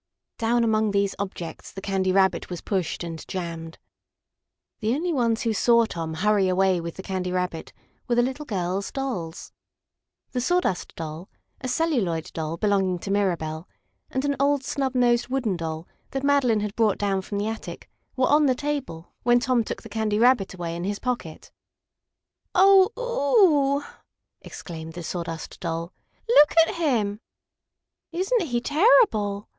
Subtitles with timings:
[0.39, 3.77] Down among these objects the Candy Rabbit was pushed and jammed.
[4.79, 7.71] The only ones who saw Tom hurry away with the Candy Rabbit
[8.07, 9.51] were the little girls' dolls.
[10.31, 11.29] The Sawdust Doll,
[11.63, 13.67] a Celluloid Doll belonging to Mirabell,
[14.09, 17.87] and an old snub nosed Wooden Doll, that Madeline had brought down from the attic,
[18.15, 21.51] were on the table when Tom took the Candy Rabbit away in his pocket.
[22.55, 23.95] "Oh oo o oh!"
[24.41, 25.93] exclaimed the Sawdust Doll.
[26.27, 27.19] "Look at him!"
[28.11, 29.47] "Isn't he terrible!"